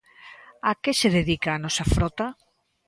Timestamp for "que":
0.81-0.91